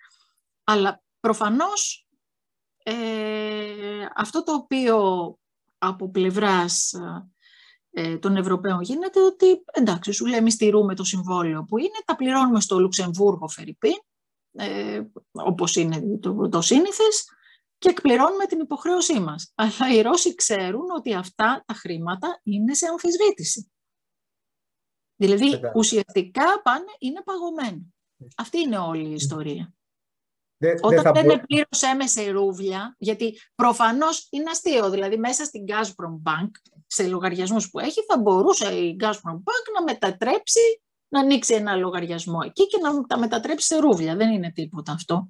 Αλλά 0.65 1.03
προφανώς 1.21 2.09
ε, 2.85 2.95
αυτό 4.15 4.43
το 4.43 4.53
οποίο 4.55 4.99
από 5.79 6.11
πλευράς 6.11 6.93
ε, 6.93 7.34
των 8.21 8.37
Ευρωπαίων 8.37 8.81
γίνεται 8.81 9.21
ότι 9.21 9.65
εντάξει 9.73 10.13
σου 10.13 10.27
λέμε 10.27 10.51
στηρούμε 10.51 10.95
το 10.95 11.05
συμβόλαιο 11.05 11.65
που 11.65 11.79
είναι, 11.79 11.99
τα 12.05 12.17
πληρώνουμε 12.17 12.61
στο 12.61 12.81
Λουξεμβούργο 12.81 13.49
Φερρυπίν, 13.49 13.99
ε, 14.53 15.03
όπως 15.33 15.77
είναι 15.77 16.19
το, 16.21 16.49
το 16.49 16.61
σύνηθες, 16.61 17.25
και 17.79 17.89
εκπληρώνουμε 17.89 18.45
την 18.47 18.61
υποχρέωσή 18.61 19.21
μας. 19.21 19.53
Αλλά 19.55 19.95
οι 19.95 20.01
Ρώσοι 20.01 20.35
ξέρουν 20.35 20.91
ότι 20.97 21.15
αυτά 21.15 21.63
τα 21.67 21.75
χρήματα 21.75 22.41
είναι 22.43 22.75
σε 22.75 22.87
αμφισβήτηση. 22.87 23.73
Δηλαδή 25.17 25.61
ουσιαστικά 25.75 26.63
πάνε, 26.63 26.93
είναι 26.99 27.23
παγωμένα. 27.23 27.81
Αυτή 28.37 28.59
είναι 28.59 28.79
όλη 28.79 29.09
η 29.09 29.13
ιστορία. 29.13 29.75
Όταν 30.81 31.13
δεν, 31.15 31.27
δεν 31.27 31.41
πλήρωσε 31.47 31.87
με 31.95 32.31
ρούβλια, 32.31 32.95
γιατί 32.99 33.41
προφανώς 33.55 34.27
είναι 34.31 34.51
αστείο, 34.51 34.91
δηλαδή 34.91 35.17
μέσα 35.17 35.45
στην 35.45 35.65
Gazprom 35.69 36.31
Bank, 36.31 36.51
σε 36.87 37.07
λογαριασμούς 37.07 37.71
που 37.71 37.79
έχει, 37.79 38.01
θα 38.09 38.19
μπορούσε 38.19 38.75
η 38.75 38.97
Gazprom 39.01 39.35
Bank 39.35 39.65
να 39.79 39.83
μετατρέψει, 39.83 40.83
να 41.09 41.21
ανοίξει 41.21 41.55
ένα 41.55 41.77
λογαριασμό 41.77 42.39
εκεί 42.45 42.67
και 42.67 42.79
να 42.79 43.01
τα 43.01 43.19
μετατρέψει 43.19 43.67
σε 43.67 43.77
ρούβλια. 43.77 44.17
Δεν 44.17 44.33
είναι 44.33 44.53
τίποτα 44.53 44.93
αυτό. 44.93 45.29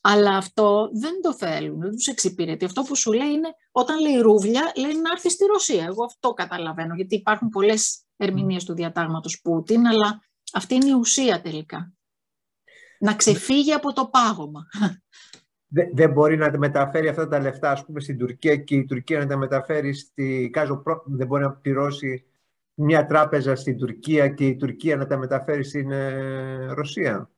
Αλλά 0.00 0.36
αυτό 0.36 0.90
δεν 0.92 1.20
το 1.22 1.34
θέλουν, 1.34 1.80
δεν 1.80 1.90
τους 1.90 2.06
εξυπηρετεί. 2.06 2.64
Αυτό 2.64 2.82
που 2.82 2.96
σου 2.96 3.12
λέει 3.12 3.30
είναι, 3.30 3.48
όταν 3.70 4.00
λέει 4.00 4.16
ρούβλια, 4.16 4.72
λέει 4.76 4.94
να 4.94 5.10
έρθει 5.10 5.30
στη 5.30 5.44
Ρωσία. 5.44 5.84
Εγώ 5.84 6.04
αυτό 6.04 6.32
καταλαβαίνω, 6.32 6.94
γιατί 6.94 7.14
υπάρχουν 7.14 7.48
πολλές 7.48 8.04
ερμηνείες 8.16 8.64
του 8.64 8.74
διατάγματος 8.74 9.40
Πούτιν, 9.40 9.86
αλλά 9.86 10.22
αυτή 10.52 10.74
είναι 10.74 10.88
η 10.88 10.92
ουσία 10.92 11.40
τελικά. 11.40 11.92
Να 13.00 13.14
ξεφύγει 13.14 13.72
από 13.72 13.92
το 13.92 14.06
πάγωμα. 14.06 14.66
Δεν, 15.92 16.12
μπορεί 16.12 16.36
να 16.36 16.58
μεταφέρει 16.58 17.08
αυτά 17.08 17.28
τα 17.28 17.40
λεφτά, 17.40 17.70
ας 17.70 17.84
πούμε, 17.84 18.00
στην 18.00 18.18
Τουρκία 18.18 18.56
και 18.56 18.74
η 18.74 18.84
Τουρκία 18.84 19.18
να 19.18 19.26
τα 19.26 19.36
μεταφέρει 19.36 19.94
στη 19.94 20.50
Κάζο 20.52 20.82
Δεν 21.04 21.26
μπορεί 21.26 21.42
να 21.42 21.52
πληρώσει 21.52 22.24
μια 22.74 23.06
τράπεζα 23.06 23.56
στην 23.56 23.78
Τουρκία 23.78 24.28
και 24.28 24.46
η 24.46 24.56
Τουρκία 24.56 24.96
να 24.96 25.06
τα 25.06 25.16
μεταφέρει 25.18 25.64
στην 25.64 25.90
ε, 25.90 26.72
Ρωσία. 26.72 27.30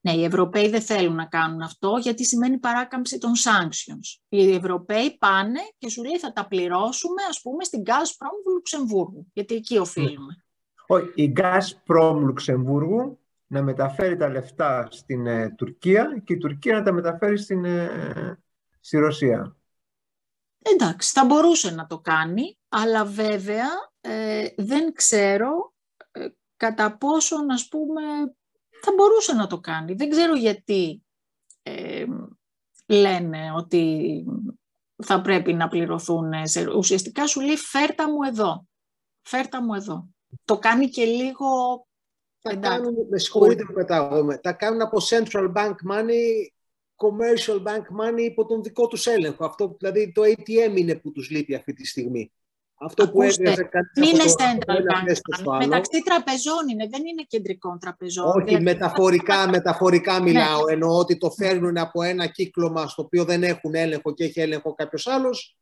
Ναι, 0.00 0.12
οι 0.12 0.24
Ευρωπαίοι 0.24 0.68
δεν 0.68 0.80
θέλουν 0.80 1.14
να 1.14 1.26
κάνουν 1.26 1.60
αυτό 1.60 1.98
γιατί 2.00 2.24
σημαίνει 2.24 2.58
παράκαμψη 2.58 3.18
των 3.18 3.32
sanctions. 3.34 4.22
Οι 4.28 4.54
Ευρωπαίοι 4.54 5.16
πάνε 5.18 5.60
και 5.78 5.88
σου 5.88 6.02
λέει 6.02 6.18
θα 6.18 6.32
τα 6.32 6.46
πληρώσουμε 6.46 7.22
ας 7.28 7.40
πούμε 7.42 7.64
στην 7.64 7.82
Gazprom 7.86 8.36
του 8.44 8.52
Λουξεμβούργου, 8.52 9.26
γιατί 9.32 9.54
εκεί 9.54 9.78
οφείλουμε. 9.78 10.44
Όχι, 10.86 11.10
η 11.14 11.32
Gazprom 11.36 12.16
Λουξεμβούργου 12.20 13.18
να 13.46 13.62
μεταφέρει 13.62 14.16
τα 14.16 14.28
λεφτά 14.28 14.88
στην 14.90 15.26
ε, 15.26 15.54
Τουρκία 15.56 16.22
και 16.24 16.32
η 16.32 16.38
Τουρκία 16.38 16.74
να 16.74 16.82
τα 16.82 16.92
μεταφέρει 16.92 17.38
στην, 17.38 17.64
ε, 17.64 18.38
στη 18.80 18.98
Ρωσία. 18.98 19.56
Εντάξει, 20.58 21.12
θα 21.12 21.24
μπορούσε 21.24 21.70
να 21.70 21.86
το 21.86 21.98
κάνει, 21.98 22.58
αλλά 22.68 23.04
βέβαια 23.04 23.66
ε, 24.00 24.48
δεν 24.56 24.92
ξέρω 24.92 25.74
ε, 26.10 26.28
κατά 26.56 26.96
πόσο, 26.96 27.36
να 27.36 27.54
πούμε, 27.70 28.02
θα 28.82 28.92
μπορούσε 28.96 29.32
να 29.32 29.46
το 29.46 29.60
κάνει. 29.60 29.94
Δεν 29.94 30.10
ξέρω 30.10 30.34
γιατί 30.34 31.04
ε, 31.62 32.04
λένε 32.86 33.52
ότι 33.56 34.24
θα 35.02 35.20
πρέπει 35.20 35.52
να 35.52 35.68
πληρωθούν. 35.68 36.32
Ουσιαστικά 36.76 37.26
σου 37.26 37.40
λέει 37.40 37.56
φέρτα 37.56 38.10
μου 38.10 38.22
εδώ. 38.22 38.66
Φέρτα 39.22 39.62
μου 39.62 39.74
εδώ. 39.74 40.08
Το 40.44 40.58
κάνει 40.58 40.88
και 40.88 41.04
λίγο... 41.04 41.46
Τα 42.48 42.56
κάνουν, 42.56 42.94
με 43.10 43.18
συγχωρείτε 43.18 43.64
που 43.64 43.84
τα 44.40 44.52
κάνουν 44.52 44.80
από 44.80 44.98
central 45.10 45.52
bank 45.52 45.74
money, 45.90 46.46
commercial 46.96 47.62
bank 47.62 47.84
money 48.00 48.20
υπό 48.20 48.46
τον 48.46 48.62
δικό 48.62 48.86
τους 48.86 49.06
έλεγχο. 49.06 49.44
Αυτό, 49.44 49.76
δηλαδή 49.78 50.12
το 50.12 50.22
ATM 50.22 50.76
είναι 50.76 50.94
που 50.94 51.12
τους 51.12 51.30
λείπει 51.30 51.54
αυτή 51.54 51.72
τη 51.72 51.86
στιγμή. 51.86 52.32
Αυτό 52.80 53.10
που 53.10 53.22
έβγαζε 53.22 53.62
κάτι 53.62 54.08
είναι 54.08 54.24
central 54.38 54.76
bank. 54.76 55.58
Μεταξύ 55.58 56.02
τραπεζών 56.04 56.68
είναι, 56.70 56.88
δεν 56.90 57.06
είναι 57.06 57.22
κεντρικών 57.28 57.78
τραπεζών. 57.78 58.26
Όχι, 58.26 58.44
δηλαδή... 58.44 58.64
μεταφορικά, 58.64 59.48
μεταφορικά 59.56 60.18
ναι. 60.18 60.24
μιλάω. 60.24 60.64
Ναι. 60.64 60.72
Εννοώ 60.72 60.98
ότι 60.98 61.18
το 61.18 61.30
φέρνουν 61.30 61.78
από 61.78 62.02
ένα 62.02 62.26
κύκλωμα 62.26 62.88
στο 62.88 63.02
οποίο 63.02 63.24
δεν 63.24 63.42
έχουν 63.42 63.74
έλεγχο 63.74 64.14
και 64.14 64.24
έχει 64.24 64.40
έλεγχο 64.40 64.74
κάποιος 64.74 65.06
άλλος, 65.06 65.56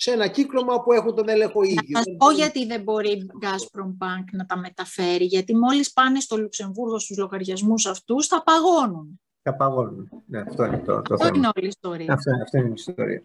σε 0.00 0.10
ένα 0.10 0.28
κύκλωμα 0.28 0.82
που 0.82 0.92
έχουν 0.92 1.14
τον 1.14 1.28
έλεγχο 1.28 1.62
οι 1.62 1.68
ίδιοι. 1.68 1.92
Να 1.92 2.02
σας 2.02 2.14
πω 2.18 2.30
γιατί 2.30 2.66
δεν 2.66 2.82
μπορεί 2.82 3.10
η 3.10 3.30
Gazprom 3.42 3.86
Bank 4.04 4.24
να 4.32 4.46
τα 4.46 4.58
μεταφέρει. 4.58 5.24
Γιατί 5.24 5.56
μόλις 5.56 5.92
πάνε 5.92 6.20
στο 6.20 6.36
Λουξεμβούργο 6.36 6.98
στους 6.98 7.16
λογαριασμούς 7.16 7.86
αυτούς, 7.86 8.26
θα 8.26 8.42
παγώνουν. 8.42 9.20
Θα 9.42 9.54
παγώνουν. 9.54 10.08
Ναι, 10.26 10.40
αυτό 10.40 10.64
είναι 10.64 10.78
το, 10.78 10.84
το 10.84 11.14
αυτό 11.14 11.16
θέμα. 11.16 11.36
είναι 11.36 11.46
όλη 11.56 11.64
η 11.64 11.68
ιστορία. 11.68 12.12
Αυτό, 12.12 12.30
αυτό 12.42 12.58
είναι 12.58 12.68
η 12.68 12.72
ιστορία. 12.72 13.22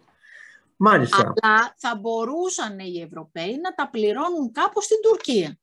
Μάλιστα. 0.76 1.16
Αλλά 1.16 1.74
θα 1.76 1.98
μπορούσαν 2.00 2.78
οι 2.78 3.00
Ευρωπαίοι 3.00 3.58
να 3.62 3.74
τα 3.74 3.88
πληρώνουν 3.90 4.52
κάπου 4.52 4.82
στην 4.82 4.96
Τουρκία. 5.02 5.58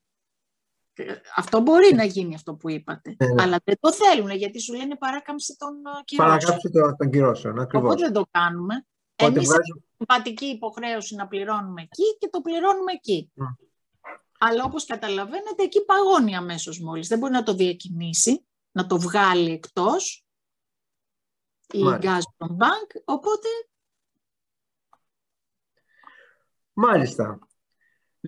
Αυτό 1.36 1.60
μπορεί 1.60 1.96
να 1.96 2.03
γίνει 2.03 2.36
αυτό 2.36 2.53
που 2.53 2.70
είπατε. 2.70 3.15
Ναι, 3.18 3.27
ναι. 3.27 3.44
Αλλά 3.44 3.58
δεν 3.63 3.75
το 3.80 3.91
θέλουν 3.94 4.30
γιατί 4.30 4.60
σου 4.60 4.74
λένε 4.74 4.96
παράκαμψη 4.96 5.56
των 5.58 5.70
ε, 5.70 6.03
κυρώσεων. 6.06 6.38
Παράκαμψη 6.39 6.70
των 6.98 7.10
κυρώσεων, 7.10 7.60
ακριβώς. 7.60 7.88
Οπότε 7.88 8.03
δεν 8.03 8.13
το 8.13 8.25
κάνουμε. 8.32 8.86
Εμείς 9.15 9.48
βγάζω... 9.48 9.90
έχουμε 10.01 10.05
πατική 10.05 10.46
υποχρέωση 10.46 11.15
να 11.15 11.27
πληρώνουμε 11.27 11.81
εκεί 11.81 12.17
και 12.20 12.29
το 12.29 12.41
πληρώνουμε 12.41 12.91
εκεί. 12.91 13.31
Mm. 13.36 13.65
Αλλά 14.39 14.63
όπως 14.63 14.86
καταλαβαίνετε 14.86 15.63
εκεί 15.63 15.86
παγώνει 15.86 16.36
αμέσως 16.36 16.79
μόλις. 16.79 17.08
Δεν 17.08 17.20
μπορεί 17.20 17.34
να 17.34 17.43
το 17.43 17.53
διακινήσει, 17.53 18.46
να 18.72 18.88
το 18.88 19.00
βγάλει 19.00 19.51
εκτός 19.51 20.25
η 21.74 21.81
Gazprom 21.84 22.51
Bank, 22.58 23.01
οπότε 23.05 23.48
Μάλιστα. 26.74 27.39